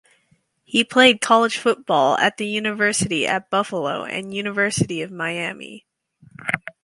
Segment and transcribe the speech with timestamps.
[0.63, 5.85] He played college football at the University at Buffalo and University of Miami.